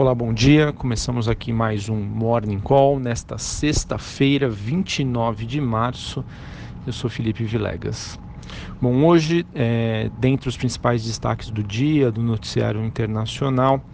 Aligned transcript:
Olá, 0.00 0.14
bom 0.14 0.32
dia. 0.32 0.72
Começamos 0.72 1.28
aqui 1.28 1.52
mais 1.52 1.90
um 1.90 2.00
Morning 2.00 2.58
Call 2.58 2.98
nesta 2.98 3.36
sexta-feira, 3.36 4.48
29 4.48 5.44
de 5.44 5.60
março. 5.60 6.24
Eu 6.86 6.92
sou 6.94 7.10
Felipe 7.10 7.44
Vilegas. 7.44 8.18
Bom, 8.80 9.04
hoje, 9.04 9.44
é, 9.54 10.10
dentre 10.18 10.48
os 10.48 10.56
principais 10.56 11.04
destaques 11.04 11.50
do 11.50 11.62
dia, 11.62 12.10
do 12.10 12.22
noticiário 12.22 12.82
internacional, 12.82 13.84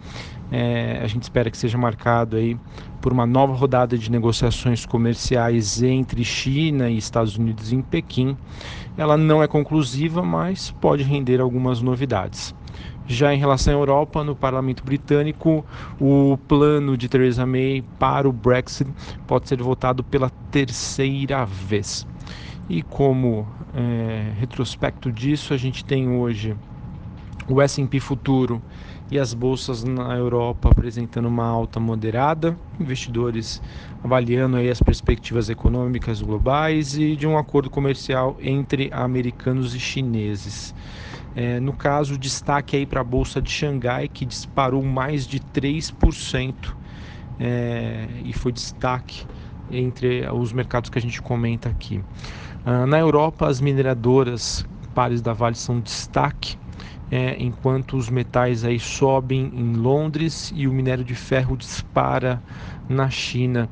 é, 0.49 1.01
a 1.03 1.07
gente 1.07 1.23
espera 1.23 1.51
que 1.51 1.57
seja 1.57 1.77
marcado 1.77 2.37
aí 2.37 2.57
por 3.01 3.11
uma 3.11 3.25
nova 3.25 3.53
rodada 3.53 3.97
de 3.97 4.09
negociações 4.09 4.85
comerciais 4.85 5.83
entre 5.83 6.23
China 6.23 6.89
e 6.89 6.97
Estados 6.97 7.35
Unidos 7.35 7.73
em 7.73 7.81
Pequim. 7.81 8.37
Ela 8.97 9.17
não 9.17 9.43
é 9.43 9.47
conclusiva, 9.47 10.23
mas 10.23 10.71
pode 10.71 11.03
render 11.03 11.41
algumas 11.41 11.81
novidades. 11.81 12.55
Já 13.05 13.33
em 13.33 13.37
relação 13.37 13.73
à 13.73 13.77
Europa, 13.77 14.23
no 14.23 14.35
parlamento 14.35 14.83
britânico, 14.83 15.65
o 15.99 16.37
plano 16.47 16.97
de 16.97 17.07
Theresa 17.07 17.45
May 17.45 17.81
para 17.97 18.27
o 18.27 18.33
Brexit 18.33 18.89
pode 19.25 19.47
ser 19.47 19.61
votado 19.61 20.03
pela 20.03 20.29
terceira 20.51 21.45
vez. 21.45 22.05
E 22.69 22.83
como 22.83 23.47
é, 23.73 24.33
retrospecto 24.37 25.09
disso, 25.09 25.53
a 25.53 25.57
gente 25.57 25.85
tem 25.85 26.09
hoje 26.09 26.55
o 27.49 27.61
S&P 27.61 27.99
futuro 27.99 28.61
e 29.09 29.17
as 29.17 29.33
bolsas 29.33 29.83
na 29.83 30.15
Europa 30.15 30.69
apresentando 30.69 31.27
uma 31.27 31.45
alta 31.45 31.79
moderada, 31.79 32.57
investidores 32.77 33.61
avaliando 34.03 34.57
aí 34.57 34.69
as 34.69 34.81
perspectivas 34.81 35.49
econômicas 35.49 36.21
globais 36.21 36.97
e 36.97 37.15
de 37.15 37.25
um 37.25 37.37
acordo 37.37 37.69
comercial 37.69 38.35
entre 38.41 38.89
americanos 38.91 39.73
e 39.73 39.79
chineses. 39.79 40.75
É, 41.35 41.59
no 41.59 41.71
caso, 41.71 42.17
destaque 42.17 42.75
aí 42.75 42.85
para 42.85 43.01
a 43.01 43.03
bolsa 43.03 43.41
de 43.41 43.49
Xangai 43.49 44.07
que 44.07 44.25
disparou 44.25 44.83
mais 44.83 45.25
de 45.25 45.39
3% 45.39 46.75
é, 47.39 48.07
e 48.23 48.33
foi 48.33 48.51
destaque 48.51 49.25
entre 49.69 50.27
os 50.31 50.51
mercados 50.51 50.89
que 50.89 50.97
a 50.97 51.01
gente 51.01 51.21
comenta 51.21 51.69
aqui. 51.69 52.03
Ah, 52.65 52.85
na 52.85 52.99
Europa, 52.99 53.47
as 53.47 53.61
mineradoras 53.61 54.65
pares 54.93 55.21
da 55.21 55.31
Vale 55.31 55.55
são 55.55 55.79
destaque 55.79 56.57
é, 57.11 57.41
enquanto 57.41 57.95
os 57.95 58.09
metais 58.09 58.63
aí 58.63 58.79
sobem 58.79 59.51
em 59.53 59.73
Londres 59.73 60.51
e 60.55 60.67
o 60.67 60.73
minério 60.73 61.03
de 61.03 61.15
ferro 61.15 61.55
dispara 61.55 62.41
na 62.89 63.09
China. 63.09 63.69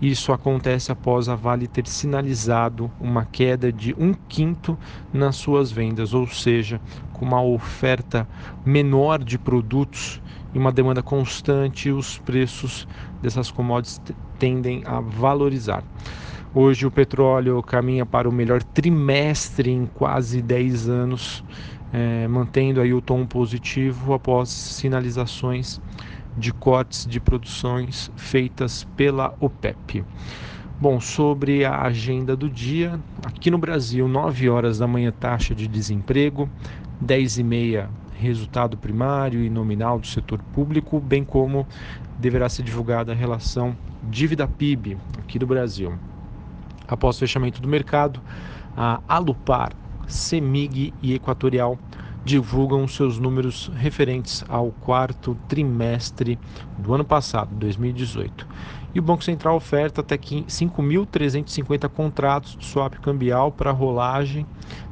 Isso 0.00 0.32
acontece 0.32 0.90
após 0.90 1.28
a 1.28 1.34
Vale 1.34 1.68
ter 1.68 1.86
sinalizado 1.86 2.90
uma 2.98 3.26
queda 3.26 3.70
de 3.70 3.94
um 3.98 4.14
quinto 4.14 4.78
nas 5.12 5.36
suas 5.36 5.70
vendas, 5.70 6.14
ou 6.14 6.26
seja, 6.26 6.80
com 7.12 7.26
uma 7.26 7.42
oferta 7.42 8.26
menor 8.64 9.22
de 9.22 9.38
produtos 9.38 10.22
e 10.54 10.58
uma 10.58 10.72
demanda 10.72 11.02
constante, 11.02 11.90
os 11.90 12.18
preços 12.18 12.88
dessas 13.20 13.50
commodities 13.50 14.00
tendem 14.38 14.82
a 14.86 15.00
valorizar. 15.00 15.84
Hoje 16.54 16.86
o 16.86 16.90
petróleo 16.90 17.62
caminha 17.62 18.04
para 18.04 18.28
o 18.28 18.32
melhor 18.32 18.62
trimestre 18.62 19.70
em 19.70 19.86
quase 19.86 20.40
10 20.42 20.88
anos 20.88 21.44
é, 21.92 22.26
mantendo 22.28 22.80
aí 22.80 22.94
o 22.94 23.00
tom 23.00 23.26
positivo 23.26 24.14
após 24.14 24.48
sinalizações 24.48 25.80
de 26.36 26.52
cortes 26.52 27.06
de 27.06 27.20
produções 27.20 28.10
feitas 28.16 28.86
pela 28.96 29.34
OPEP. 29.40 30.04
Bom, 30.80 30.98
sobre 30.98 31.64
a 31.64 31.82
agenda 31.82 32.34
do 32.34 32.48
dia, 32.48 32.98
aqui 33.22 33.50
no 33.50 33.58
Brasil, 33.58 34.08
9 34.08 34.48
horas 34.48 34.78
da 34.78 34.86
manhã, 34.86 35.12
taxa 35.12 35.54
de 35.54 35.68
desemprego, 35.68 36.48
10 37.00 37.38
e 37.38 37.42
meia, 37.42 37.90
resultado 38.18 38.78
primário 38.78 39.44
e 39.44 39.50
nominal 39.50 39.98
do 39.98 40.06
setor 40.06 40.40
público, 40.54 40.98
bem 40.98 41.24
como 41.24 41.66
deverá 42.18 42.48
ser 42.48 42.62
divulgada 42.62 43.12
a 43.12 43.14
relação 43.14 43.76
dívida-PIB 44.02 44.96
aqui 45.18 45.38
do 45.38 45.46
Brasil. 45.46 45.94
Após 46.88 47.16
o 47.16 47.18
fechamento 47.18 47.60
do 47.60 47.68
mercado, 47.68 48.20
a 48.76 49.00
Alupar 49.06 49.72
CEMIG 50.10 50.92
e 51.02 51.14
Equatorial 51.14 51.78
divulgam 52.24 52.86
seus 52.86 53.18
números 53.18 53.70
referentes 53.74 54.44
ao 54.48 54.70
quarto 54.72 55.36
trimestre 55.48 56.38
do 56.78 56.92
ano 56.94 57.04
passado, 57.04 57.54
2018. 57.54 58.46
E 58.92 58.98
o 58.98 59.02
Banco 59.02 59.22
Central 59.22 59.56
oferta 59.56 60.00
até 60.00 60.18
5.350 60.18 61.88
contratos 61.88 62.56
de 62.56 62.66
swap 62.66 62.94
cambial 62.94 63.52
para 63.52 63.70
rolagem 63.70 64.44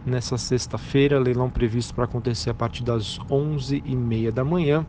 nessa 0.06 0.38
sexta-feira, 0.38 1.18
leilão 1.18 1.50
previsto 1.50 1.94
para 1.94 2.04
acontecer 2.04 2.50
a 2.50 2.54
partir 2.54 2.84
das 2.84 3.18
11h30 3.28 4.30
da 4.30 4.44
manhã. 4.44 4.86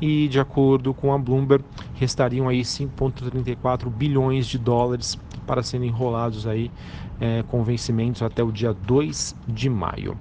E 0.00 0.28
de 0.28 0.40
acordo 0.40 0.92
com 0.92 1.12
a 1.12 1.18
Bloomberg, 1.18 1.64
restariam 1.94 2.48
aí 2.48 2.62
5,34 2.62 3.90
bilhões 3.90 4.46
de 4.46 4.58
dólares 4.58 5.18
para 5.46 5.62
serem 5.62 5.88
enrolados 5.88 6.46
aí 6.46 6.70
é, 7.20 7.42
com 7.48 7.62
vencimentos 7.62 8.22
até 8.22 8.42
o 8.42 8.50
dia 8.50 8.74
2 8.74 9.36
de 9.48 9.70
maio. 9.70 10.18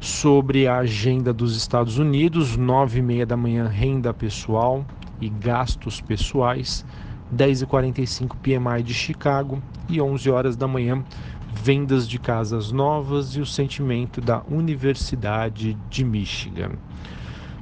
Sobre 0.00 0.66
a 0.66 0.78
agenda 0.78 1.32
dos 1.32 1.56
Estados 1.56 1.98
Unidos, 1.98 2.56
9 2.56 2.98
e 2.98 3.02
meia 3.02 3.26
da 3.26 3.36
manhã, 3.36 3.66
renda 3.66 4.14
pessoal 4.14 4.84
e 5.20 5.28
gastos 5.28 6.00
pessoais, 6.00 6.84
10 7.30 7.62
e 7.62 7.66
45 7.66 8.36
PMI 8.38 8.82
de 8.82 8.94
Chicago 8.94 9.62
e 9.88 10.00
11 10.00 10.30
horas 10.30 10.56
da 10.56 10.66
manhã, 10.66 11.04
vendas 11.52 12.08
de 12.08 12.18
casas 12.18 12.72
novas 12.72 13.36
e 13.36 13.40
o 13.40 13.46
sentimento 13.46 14.20
da 14.20 14.42
Universidade 14.48 15.76
de 15.88 16.04
Michigan. 16.04 16.72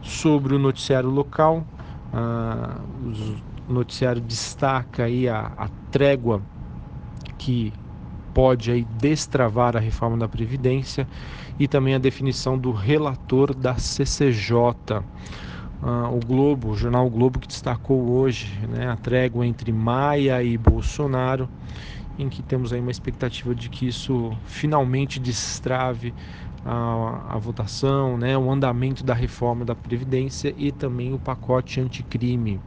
Sobre 0.02 0.54
o 0.54 0.58
noticiário 0.58 1.10
local, 1.10 1.66
ah, 2.12 2.76
o 3.68 3.72
noticiário 3.72 4.20
destaca 4.20 5.04
aí 5.04 5.28
a, 5.28 5.52
a 5.56 5.68
trégua 5.90 6.40
que 7.38 7.72
pode 8.34 8.70
aí 8.70 8.84
destravar 9.00 9.76
a 9.76 9.80
reforma 9.80 10.16
da 10.16 10.28
Previdência 10.28 11.08
e 11.58 11.66
também 11.66 11.94
a 11.94 11.98
definição 11.98 12.58
do 12.58 12.72
relator 12.72 13.54
da 13.54 13.76
CCJ. 13.76 15.02
Uh, 15.80 16.16
o 16.16 16.20
Globo, 16.26 16.70
o 16.70 16.76
jornal 16.76 17.06
o 17.06 17.10
Globo 17.10 17.38
que 17.38 17.46
destacou 17.46 18.10
hoje 18.10 18.48
né, 18.68 18.88
a 18.88 18.96
trégua 18.96 19.46
entre 19.46 19.72
Maia 19.72 20.42
e 20.42 20.58
Bolsonaro, 20.58 21.48
em 22.18 22.28
que 22.28 22.42
temos 22.42 22.72
aí 22.72 22.80
uma 22.80 22.90
expectativa 22.90 23.54
de 23.54 23.68
que 23.68 23.86
isso 23.86 24.36
finalmente 24.44 25.20
destrave 25.20 26.12
a, 26.64 27.34
a 27.34 27.38
votação, 27.38 28.18
né, 28.18 28.36
o 28.36 28.50
andamento 28.50 29.04
da 29.04 29.14
reforma 29.14 29.64
da 29.64 29.74
Previdência 29.74 30.52
e 30.56 30.72
também 30.72 31.14
o 31.14 31.18
pacote 31.18 31.80
anticrime. 31.80 32.60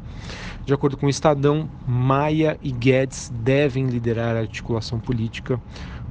De 0.66 0.74
acordo 0.74 0.96
com 0.96 1.08
o 1.08 1.10
Estadão, 1.10 1.68
Maia 1.88 2.58
e 2.62 2.72
Guedes 2.72 3.32
devem 3.44 3.88
liderar 3.88 4.36
a 4.36 4.40
articulação 4.40 5.00
política 5.00 5.60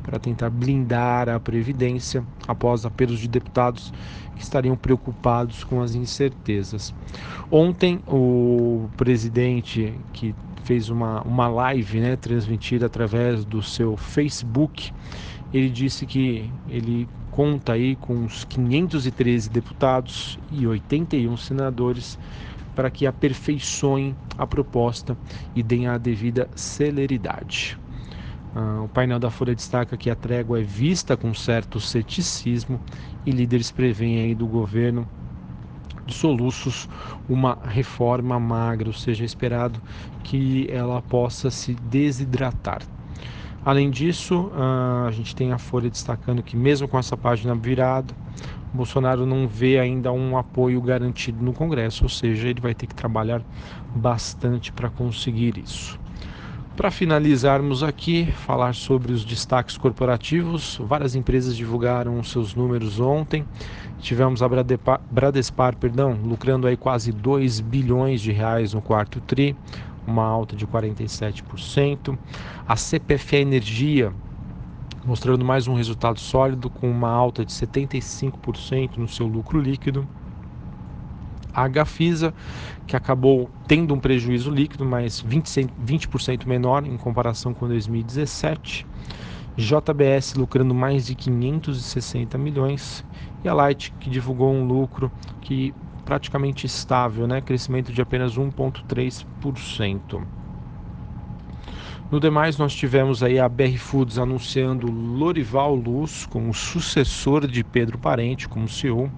para 0.03 0.19
tentar 0.19 0.50
blindar 0.50 1.28
a 1.28 1.38
Previdência 1.38 2.25
após 2.49 2.84
apelos 2.84 3.21
de 3.21 3.28
deputados 3.28 3.93
que 4.34 4.43
estariam 4.43 4.77
preocupados 4.77 5.62
com 5.62 5.81
as 5.81 5.94
incertezas. 5.94 6.93
Ontem, 7.50 8.00
o 8.09 8.89
presidente 8.97 9.94
que 10.12 10.34
fez 10.65 10.89
uma, 10.89 11.22
uma 11.22 11.47
live 11.47 12.00
né, 12.00 12.16
transmitida 12.16 12.87
através 12.87 13.44
do 13.44 13.62
seu 13.62 13.97
Facebook, 13.97 14.93
ele 15.53 15.71
disse 15.71 16.06
que 16.06 16.50
ele 16.69 17.09
conta 17.31 17.75
aí 17.75 17.97
com 17.97 18.25
os 18.25 18.44
513 18.44 19.49
deputados 19.49 20.39
e 20.50 20.66
81 20.66 21.37
senadores 21.37 22.19
para 22.81 22.91
que 22.91 23.07
aperfeiçoem 23.07 24.17
a 24.39 24.47
proposta 24.47 25.15
e 25.55 25.63
deem 25.63 25.87
a 25.87 25.99
devida 25.99 26.49
celeridade. 26.55 27.79
Uh, 28.57 28.85
o 28.85 28.89
painel 28.89 29.19
da 29.19 29.31
Folha 29.31 29.55
destaca 29.55 29.99
que 29.99 30.09
a 30.09 30.15
trégua 30.15 30.61
é 30.61 30.63
vista 30.63 31.15
com 31.15 31.35
certo 31.35 31.79
ceticismo 31.79 32.81
e 33.27 33.33
líderes 33.33 33.71
prevêem 33.71 34.23
aí 34.23 34.35
do 34.35 34.47
governo 34.47 35.07
de 36.07 36.15
soluços 36.15 36.89
uma 37.28 37.59
reforma 37.66 38.41
magra, 38.41 38.89
ou 38.89 38.95
seja, 38.95 39.25
é 39.25 39.27
esperado 39.27 39.78
que 40.25 40.66
ela 40.71 41.03
possa 41.03 41.51
se 41.51 41.75
desidratar. 41.75 42.81
Além 43.63 43.91
disso, 43.91 44.51
uh, 44.54 45.07
a 45.07 45.10
gente 45.10 45.37
tem 45.37 45.53
a 45.53 45.59
Folha 45.59 45.91
destacando 45.91 46.43
que, 46.43 46.57
mesmo 46.57 46.89
com 46.89 46.99
essa 46.99 47.15
página 47.15 47.54
virada, 47.54 48.15
Bolsonaro 48.72 49.27
não 49.27 49.49
vê 49.49 49.78
ainda 49.78 50.13
um 50.13 50.37
apoio 50.39 50.81
garantido 50.81 51.43
no 51.45 51.53
Congresso, 51.53 52.05
ou 52.05 52.09
seja, 52.09 52.49
ele 52.49 52.61
vai 52.61 52.75
ter 52.75 52.87
que 52.87 52.95
trabalhar 52.95 53.43
bastante 53.95 54.72
para 54.72 54.89
conseguir 54.89 55.59
isso. 55.59 55.99
Para 56.77 56.91
finalizarmos 56.91 57.83
aqui, 57.83 58.33
falar 58.33 58.75
sobre 58.75 59.13
os 59.13 59.22
destaques 59.22 59.77
corporativos. 59.77 60.81
Várias 60.83 61.15
empresas 61.15 61.55
divulgaram 61.55 62.22
seus 62.22 62.55
números 62.55 62.99
ontem. 62.99 63.45
Tivemos 63.99 64.43
a 64.43 64.49
Bradespar, 65.11 65.77
perdão, 65.77 66.19
lucrando 66.25 66.66
aí 66.66 66.78
quase 66.78 67.13
2 67.13 67.61
bilhões 67.61 68.23
de 68.23 68.33
reais 68.33 68.73
no 68.73 68.81
quarto 68.81 69.21
tri, 69.21 69.55
uma 70.07 70.25
alta 70.25 70.57
de 70.57 70.66
47%. 70.66 72.16
A 72.66 72.77
CPFE 72.77 73.37
Energia 73.37 74.11
mostrando 75.05 75.45
mais 75.45 75.67
um 75.67 75.75
resultado 75.75 76.21
sólido 76.21 76.69
com 76.69 76.91
uma 76.91 77.09
alta 77.09 77.45
de 77.45 77.53
75% 77.53 78.97
no 78.97 79.09
seu 79.09 79.27
lucro 79.27 79.61
líquido. 79.61 80.07
A 81.53 81.67
Gafisa, 81.67 82.33
que 82.87 82.95
acabou 82.95 83.51
tendo 83.67 83.93
um 83.93 83.99
prejuízo 83.99 84.51
líquido, 84.51 84.85
mas 84.85 85.23
20%, 85.23 85.71
20 85.79 86.47
menor 86.47 86.87
em 86.87 86.97
comparação 86.97 87.53
com 87.53 87.67
2017. 87.67 88.87
JBS 89.57 90.35
lucrando 90.35 90.75
mais 90.75 91.07
de 91.07 91.15
560 91.15 92.39
milhões 92.39 93.05
e 93.45 93.49
a 93.49 93.55
Light 93.55 93.93
que 93.99 94.09
divulgou 94.09 94.53
um 94.53 94.65
lucro 94.65 95.11
que 95.41 95.75
praticamente 96.05 96.67
estável, 96.67 97.27
né? 97.27 97.41
crescimento 97.41 97.93
de 97.93 98.01
apenas 98.01 98.37
1,3%. 98.37 100.40
No 102.10 102.18
demais, 102.18 102.59
nós 102.59 102.74
tivemos 102.74 103.22
aí 103.22 103.39
a 103.39 103.48
BR 103.48 103.78
Foods 103.78 104.18
anunciando 104.18 104.91
Lorival 104.91 105.77
Luz 105.77 106.27
como 106.27 106.53
sucessor 106.53 107.47
de 107.47 107.62
Pedro 107.62 107.98
Parente 107.98 108.48
como 108.48 108.68
CEO, 108.68 109.09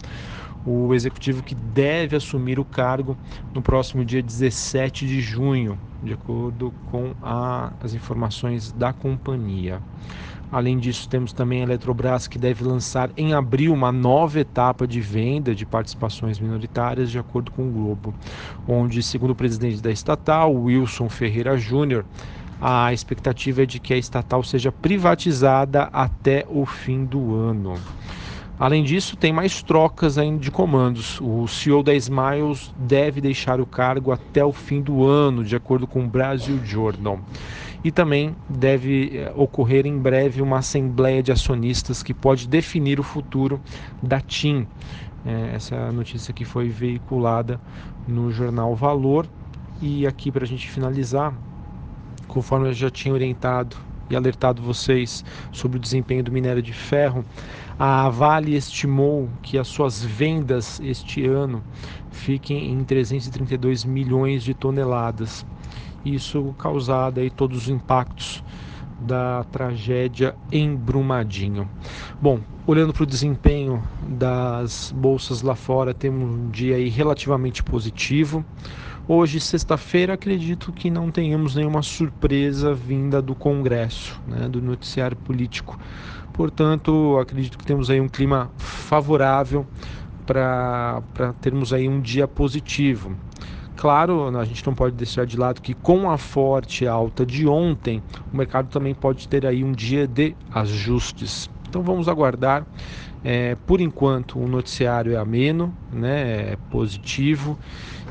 o 0.66 0.92
executivo 0.92 1.42
que 1.42 1.54
deve 1.54 2.16
assumir 2.16 2.60
o 2.60 2.66
cargo 2.66 3.16
no 3.54 3.62
próximo 3.62 4.04
dia 4.04 4.22
17 4.22 5.06
de 5.06 5.22
junho, 5.22 5.80
de 6.02 6.12
acordo 6.12 6.70
com 6.90 7.14
a, 7.22 7.72
as 7.82 7.94
informações 7.94 8.70
da 8.72 8.92
companhia. 8.92 9.80
Além 10.52 10.76
disso, 10.76 11.08
temos 11.08 11.32
também 11.32 11.60
a 11.60 11.62
Eletrobras 11.62 12.28
que 12.28 12.38
deve 12.38 12.62
lançar 12.62 13.10
em 13.16 13.32
abril 13.32 13.72
uma 13.72 13.90
nova 13.90 14.38
etapa 14.38 14.86
de 14.86 15.00
venda 15.00 15.54
de 15.54 15.64
participações 15.64 16.38
minoritárias, 16.38 17.10
de 17.10 17.18
acordo 17.18 17.50
com 17.50 17.66
o 17.66 17.72
Globo, 17.72 18.14
onde, 18.68 19.02
segundo 19.02 19.30
o 19.30 19.34
presidente 19.34 19.80
da 19.80 19.90
estatal, 19.90 20.54
Wilson 20.54 21.08
Ferreira 21.08 21.56
Júnior, 21.56 22.04
a 22.64 22.92
expectativa 22.92 23.64
é 23.64 23.66
de 23.66 23.80
que 23.80 23.92
a 23.92 23.98
estatal 23.98 24.44
seja 24.44 24.70
privatizada 24.70 25.88
até 25.92 26.46
o 26.48 26.64
fim 26.64 27.04
do 27.04 27.34
ano. 27.34 27.74
Além 28.56 28.84
disso, 28.84 29.16
tem 29.16 29.32
mais 29.32 29.64
trocas 29.64 30.16
ainda 30.16 30.38
de 30.38 30.48
comandos. 30.48 31.20
O 31.20 31.48
CEO 31.48 31.82
da 31.82 31.92
Smiles 31.92 32.72
deve 32.78 33.20
deixar 33.20 33.60
o 33.60 33.66
cargo 33.66 34.12
até 34.12 34.44
o 34.44 34.52
fim 34.52 34.80
do 34.80 35.04
ano, 35.04 35.42
de 35.42 35.56
acordo 35.56 35.88
com 35.88 36.04
o 36.04 36.06
Brasil 36.06 36.64
Journal 36.64 37.18
e 37.84 37.90
também 37.90 38.36
deve 38.48 39.18
eh, 39.18 39.32
ocorrer 39.34 39.86
em 39.86 39.98
breve 39.98 40.40
uma 40.40 40.58
assembleia 40.58 41.20
de 41.20 41.32
acionistas 41.32 42.00
que 42.00 42.14
pode 42.14 42.46
definir 42.46 43.00
o 43.00 43.02
futuro 43.02 43.60
da 44.00 44.20
TIM. 44.20 44.68
É, 45.26 45.56
essa 45.56 45.90
notícia 45.90 46.32
que 46.32 46.44
foi 46.44 46.68
veiculada 46.68 47.60
no 48.06 48.30
jornal 48.30 48.76
Valor. 48.76 49.26
E 49.80 50.06
aqui 50.06 50.30
para 50.30 50.44
a 50.44 50.46
gente 50.46 50.70
finalizar, 50.70 51.34
conforme 52.32 52.68
eu 52.68 52.72
já 52.72 52.88
tinha 52.88 53.12
orientado 53.12 53.76
e 54.08 54.16
alertado 54.16 54.62
vocês 54.62 55.22
sobre 55.52 55.76
o 55.76 55.80
desempenho 55.80 56.24
do 56.24 56.32
minério 56.32 56.62
de 56.62 56.72
ferro, 56.72 57.24
a 57.78 58.08
Vale 58.08 58.56
estimou 58.56 59.28
que 59.42 59.58
as 59.58 59.68
suas 59.68 60.02
vendas 60.02 60.80
este 60.80 61.26
ano 61.26 61.62
fiquem 62.10 62.72
em 62.72 62.84
332 62.84 63.84
milhões 63.84 64.42
de 64.42 64.54
toneladas. 64.54 65.44
Isso 66.04 66.54
causado 66.58 67.20
aí 67.20 67.30
todos 67.30 67.58
os 67.64 67.68
impactos 67.68 68.42
da 69.02 69.44
tragédia 69.44 70.34
em 70.50 70.74
Brumadinho. 70.74 71.68
Bom, 72.20 72.40
olhando 72.66 72.92
para 72.92 73.02
o 73.02 73.06
desempenho 73.06 73.82
das 74.00 74.92
bolsas 74.96 75.42
lá 75.42 75.54
fora, 75.54 75.92
temos 75.92 76.30
um 76.30 76.50
dia 76.50 76.76
aí 76.76 76.88
relativamente 76.88 77.62
positivo. 77.62 78.44
Hoje, 79.06 79.40
sexta-feira, 79.40 80.14
acredito 80.14 80.72
que 80.72 80.88
não 80.88 81.10
tenhamos 81.10 81.56
nenhuma 81.56 81.82
surpresa 81.82 82.72
vinda 82.72 83.20
do 83.20 83.34
Congresso, 83.34 84.20
né, 84.26 84.48
do 84.48 84.62
noticiário 84.62 85.16
político. 85.16 85.78
Portanto, 86.32 87.18
acredito 87.20 87.58
que 87.58 87.66
temos 87.66 87.90
aí 87.90 88.00
um 88.00 88.08
clima 88.08 88.50
favorável 88.56 89.66
para 90.24 91.02
termos 91.40 91.72
aí 91.72 91.88
um 91.88 92.00
dia 92.00 92.28
positivo. 92.28 93.16
Claro, 93.82 94.38
a 94.38 94.44
gente 94.44 94.64
não 94.64 94.76
pode 94.76 94.94
deixar 94.94 95.26
de 95.26 95.36
lado 95.36 95.60
que 95.60 95.74
com 95.74 96.08
a 96.08 96.16
forte 96.16 96.86
alta 96.86 97.26
de 97.26 97.48
ontem, 97.48 98.00
o 98.32 98.36
mercado 98.36 98.68
também 98.68 98.94
pode 98.94 99.26
ter 99.26 99.44
aí 99.44 99.64
um 99.64 99.72
dia 99.72 100.06
de 100.06 100.36
ajustes. 100.52 101.50
Então 101.68 101.82
vamos 101.82 102.08
aguardar. 102.08 102.64
É, 103.24 103.56
por 103.66 103.80
enquanto 103.80 104.38
o 104.38 104.46
noticiário 104.46 105.14
é 105.14 105.16
ameno, 105.16 105.74
né, 105.92 106.52
é 106.52 106.56
positivo 106.70 107.58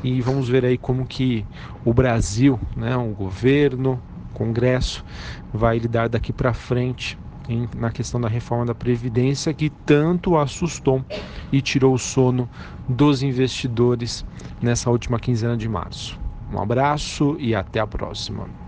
e 0.04 0.20
vamos 0.20 0.50
ver 0.50 0.66
aí 0.66 0.78
como 0.78 1.06
que 1.06 1.46
o 1.86 1.94
Brasil, 1.94 2.60
né, 2.76 2.98
o 2.98 3.14
governo, 3.14 3.98
o 4.30 4.38
Congresso 4.38 5.06
vai 5.54 5.78
lidar 5.78 6.10
daqui 6.10 6.34
para 6.34 6.54
frente 6.54 7.18
em, 7.48 7.68
na 7.76 7.92
questão 7.92 8.20
da 8.20 8.28
reforma 8.28 8.66
da 8.66 8.76
Previdência 8.76 9.54
que 9.54 9.70
tanto 9.70 10.38
assustou 10.38 11.06
e 11.52 11.62
tirou 11.62 11.94
o 11.94 12.00
sono 12.00 12.50
dos 12.88 13.24
investidores 13.24 14.26
nessa 14.62 14.90
última 14.90 15.20
quinzena 15.20 15.58
de 15.58 15.68
março. 15.68 16.20
Um 16.50 16.60
abraço 16.60 17.38
e 17.40 17.56
até 17.56 17.80
a 17.80 17.88
próxima. 17.88 18.61